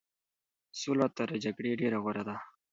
[0.79, 2.35] سوله تر جګړې ډېره غوره ده.